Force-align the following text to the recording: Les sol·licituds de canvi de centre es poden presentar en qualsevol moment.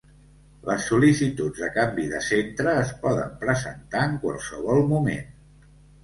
Les 0.67 0.85
sol·licituds 0.91 1.59
de 1.65 1.67
canvi 1.75 2.05
de 2.13 2.21
centre 2.27 2.73
es 2.83 2.93
poden 3.03 3.35
presentar 3.43 4.01
en 4.07 4.15
qualsevol 4.23 4.81
moment. 4.95 5.29